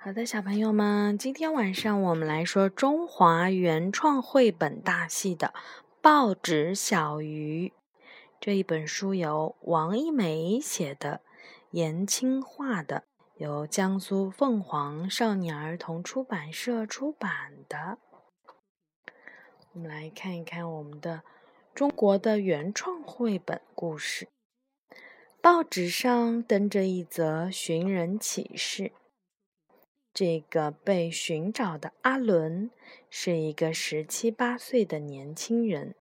[0.00, 5.52] 好的，小朋友们，今天晚上我们来说中华原创绘本大系的
[6.00, 7.72] 《报纸小鱼》
[8.40, 11.20] 这一本书，由王一梅写的，
[11.72, 13.02] 严青画的，
[13.38, 17.98] 由江苏凤凰少年儿童出版社出版的。
[19.72, 21.22] 我们来看一看我们的
[21.74, 24.28] 中国的原创绘本故事。
[25.42, 28.92] 报纸上登着一则寻人启事。
[30.20, 32.72] 这个被寻找的阿伦
[33.08, 35.94] 是一个十七八岁的年轻人。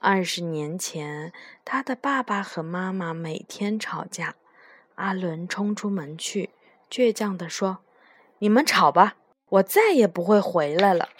[0.00, 1.32] 二十年前，
[1.64, 4.34] 他的爸爸和妈妈每天吵架。
[4.96, 6.50] 阿伦冲出门去，
[6.90, 7.84] 倔强地说
[8.40, 9.16] ：“你们吵吧，
[9.50, 11.10] 我再也不会回来了。”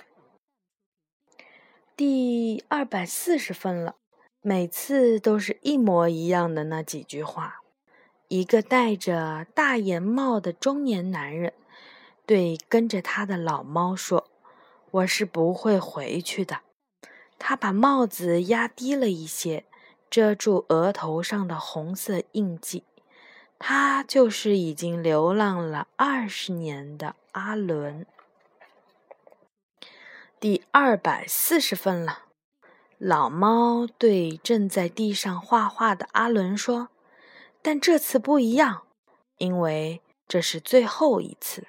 [1.95, 3.95] 第二百四十分了，
[4.41, 7.61] 每次都是一模一样的那几句话。
[8.27, 11.53] 一个戴着大檐帽的中年男人。
[12.27, 14.29] 对跟着他的老猫说
[14.91, 16.61] ：“我是不会回去的。”
[17.39, 19.65] 他把帽子压低了一些，
[20.11, 22.83] 遮住额头上的红色印记。
[23.59, 28.05] 他就是已经流浪了二十年的阿伦。
[30.41, 32.25] 第二百四十分了。
[32.99, 36.89] 老猫对正在地上画画的阿伦说
[37.63, 38.83] ：“但这次不一样，
[39.39, 41.67] 因为这是最后一次。”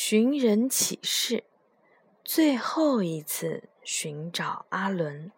[0.00, 1.42] 寻人启事，
[2.24, 5.32] 最后一次寻找阿伦。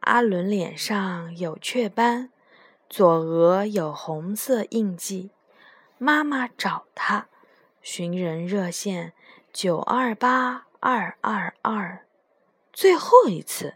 [0.00, 2.30] 阿伦脸上有雀斑，
[2.88, 5.32] 左额有红色印记。
[5.98, 7.28] 妈妈找他。
[7.82, 9.12] 寻人热线：
[9.52, 12.06] 九二八二二二。
[12.72, 13.74] 最后一次，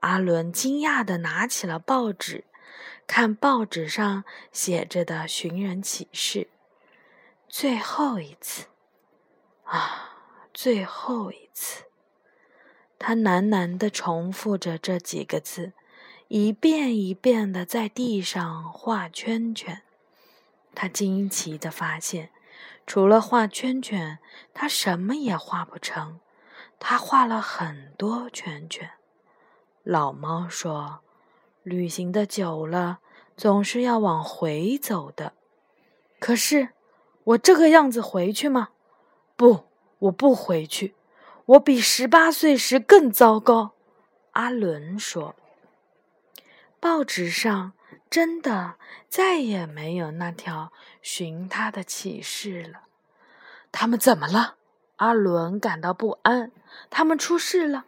[0.00, 2.44] 阿伦惊讶地拿起了报纸，
[3.06, 6.48] 看报纸上写着的寻人启事。
[7.46, 8.68] 最后一次。
[10.66, 11.84] 最后一次，
[12.98, 15.74] 他喃喃地重复着这几个字，
[16.26, 19.82] 一遍一遍地在地上画圈圈。
[20.74, 22.32] 他惊奇地发现，
[22.84, 24.18] 除了画圈圈，
[24.52, 26.18] 他什么也画不成。
[26.80, 28.90] 他画了很多圈圈。
[29.84, 30.98] 老猫说
[31.62, 32.98] ：“旅行的久了，
[33.36, 35.34] 总是要往回走的。
[36.18, 36.70] 可是，
[37.22, 38.70] 我这个样子回去吗？”
[39.38, 39.65] 不，
[39.98, 40.94] 我不回去。
[41.46, 43.72] 我比十八岁时更糟糕。”
[44.32, 45.34] 阿伦说。
[46.78, 47.72] 报纸上
[48.10, 48.74] 真的
[49.08, 52.82] 再也没有那条寻他的启事了。
[53.72, 54.56] 他们怎么了？
[54.96, 56.52] 阿伦感到不安。
[56.90, 57.86] 他们出事了，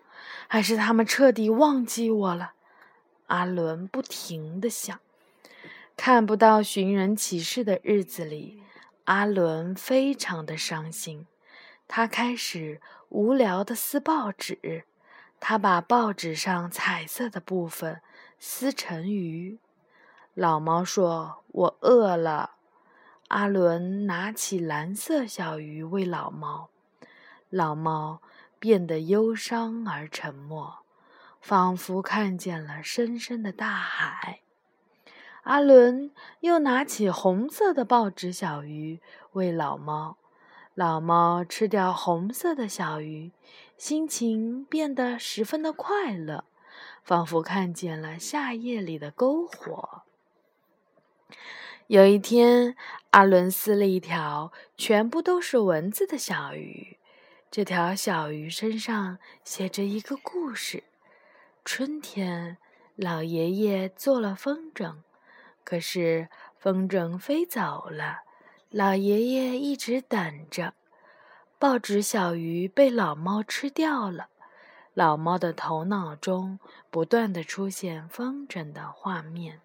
[0.48, 2.52] 还是他们彻底忘记我了？
[3.26, 4.98] 阿伦不停地想。
[5.96, 8.62] 看不到寻人启事的日子里，
[9.04, 11.26] 阿伦非常的伤心。
[11.88, 14.84] 他开始无聊地撕报纸，
[15.40, 18.02] 他把报纸上彩色的部分
[18.38, 19.58] 撕成鱼。
[20.34, 22.56] 老猫说：“我饿了。”
[23.28, 26.70] 阿伦拿起蓝色小鱼喂老猫，
[27.50, 28.22] 老猫
[28.58, 30.78] 变得忧伤而沉默，
[31.40, 34.40] 仿佛看见了深深的大海。
[35.42, 36.10] 阿伦
[36.40, 39.00] 又拿起红色的报纸小鱼
[39.32, 40.16] 喂老猫。
[40.78, 43.32] 老猫吃掉红色的小鱼，
[43.76, 46.44] 心情变得十分的快乐，
[47.02, 50.02] 仿佛看见了夏夜里的篝火。
[51.88, 52.76] 有一天，
[53.10, 56.96] 阿伦撕了一条全部都是文字的小鱼，
[57.50, 60.84] 这条小鱼身上写着一个故事：
[61.64, 62.56] 春天，
[62.94, 64.98] 老爷爷做了风筝，
[65.64, 68.27] 可是风筝飞走了。
[68.70, 70.74] 老爷爷一直等着，
[71.58, 74.28] 报纸小鱼被老猫吃掉了。
[74.92, 76.58] 老猫的头脑中
[76.90, 79.62] 不断的出现风筝的画面。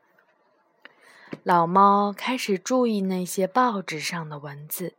[1.44, 4.94] 老猫开始注意那些报纸上的文字，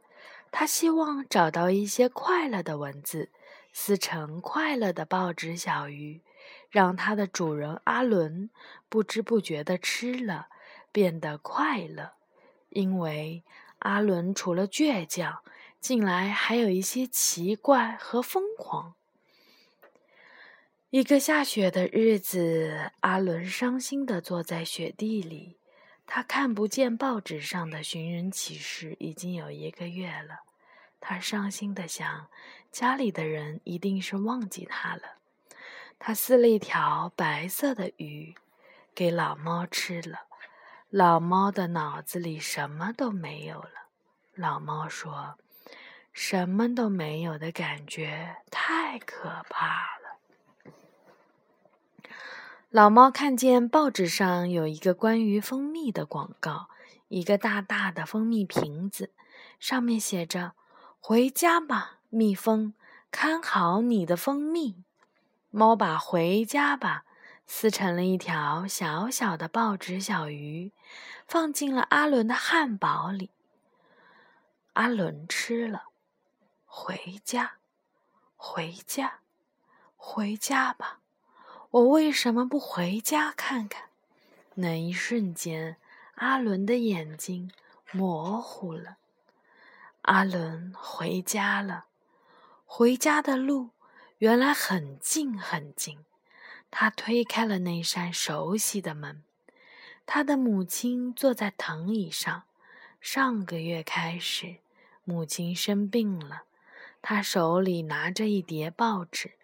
[0.52, 3.30] 它希望找到一些快乐的文字，
[3.72, 6.20] 撕成快乐的报纸小鱼，
[6.68, 8.50] 让它的主人阿伦
[8.90, 10.48] 不知不觉的吃了，
[10.92, 12.12] 变得快乐，
[12.68, 13.42] 因为。
[13.84, 15.42] 阿伦除了倔强，
[15.78, 18.94] 近来还有一些奇怪和疯狂。
[20.88, 25.58] 一个下雪的日子，阿伦伤心地坐在雪地里。
[26.06, 30.40] 他看不见报纸上的寻人启事，已经有一个月了。
[30.98, 32.28] 他伤心地想，
[32.72, 35.18] 家里的人一定是忘记他了。
[35.98, 38.34] 他撕了一条白色的鱼，
[38.94, 40.20] 给老猫吃了。
[40.96, 43.88] 老猫的脑子里什么都没有了。
[44.36, 45.36] 老猫说
[46.14, 50.62] ：“什么都没有的感觉太可怕了。”
[52.70, 56.68] 老猫看见报纸上有一个关于蜂蜜的广告，
[57.08, 59.12] 一个大大的蜂蜜瓶子，
[59.58, 60.52] 上面写着
[61.02, 62.72] ：“回家吧，蜜蜂，
[63.10, 64.76] 看好你的蜂蜜。”
[65.50, 67.02] 猫把“回家吧”
[67.46, 70.72] 撕成了一条小小的报纸小鱼，
[71.26, 73.30] 放进了阿伦的汉堡里。
[74.72, 75.84] 阿伦吃了，
[76.64, 77.58] 回家，
[78.36, 79.20] 回家，
[79.96, 81.00] 回家吧。
[81.70, 83.90] 我为什么不回家看看？
[84.54, 85.76] 那一瞬间，
[86.14, 87.50] 阿伦的眼睛
[87.92, 88.96] 模糊了。
[90.02, 91.86] 阿伦回家了，
[92.64, 93.70] 回家的路
[94.18, 96.04] 原来很近很近。
[96.76, 99.22] 他推开了那扇熟悉的门。
[100.04, 102.42] 他的母亲坐在藤椅上。
[103.00, 104.56] 上个月开始，
[105.04, 106.42] 母亲生病了。
[107.00, 109.34] 他手里拿着一叠报纸。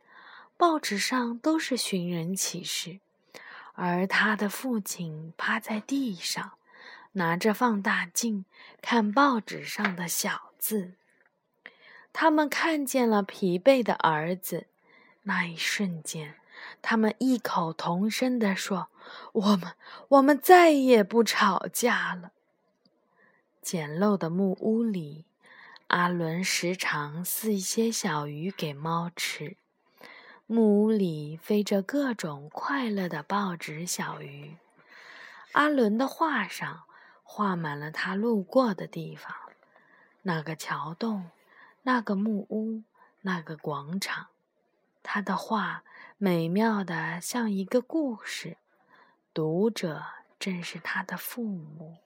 [0.57, 2.99] 报纸上都是寻人启事，
[3.75, 6.55] 而他的父亲趴在地上，
[7.13, 8.45] 拿着放大镜
[8.83, 10.95] 看报纸上的小字。
[12.13, 14.67] 他们看见了疲惫的儿子，
[15.23, 16.40] 那一瞬间，
[16.83, 18.89] 他们异口同声地说
[19.33, 19.73] ：“我们，
[20.09, 22.33] 我们再也不吵架了。”
[23.63, 25.27] 简陋的木屋里，
[25.89, 29.57] 阿伦时常饲一些小鱼给猫吃。
[30.47, 34.57] 木屋里飞着各种快乐的报纸小鱼，
[35.53, 36.83] 阿伦的画上
[37.23, 39.33] 画满了他路过的地方：
[40.23, 41.31] 那个桥洞，
[41.83, 42.83] 那个木屋，
[43.21, 44.30] 那个广场。
[45.13, 45.83] 他的画
[46.19, 48.57] 美妙的像一个故事，
[49.35, 50.05] 读者
[50.39, 51.97] 正是他的父母。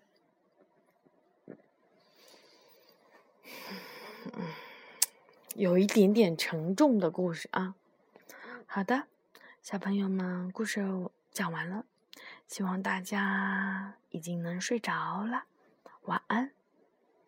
[5.54, 7.74] 有一点点沉重的故事啊。
[8.64, 9.06] 好的，
[9.60, 10.82] 小朋友们，故事
[11.30, 11.84] 讲完了，
[12.48, 15.44] 希望大家已经能睡着了，
[16.04, 16.52] 晚安。